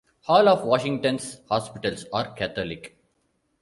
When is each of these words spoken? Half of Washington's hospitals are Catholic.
Half 0.25 0.47
of 0.47 0.63
Washington's 0.65 1.41
hospitals 1.47 2.05
are 2.11 2.33
Catholic. 2.33 2.97